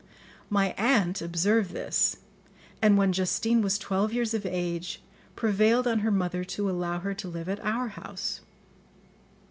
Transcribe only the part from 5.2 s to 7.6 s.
prevailed on her mother to allow her to live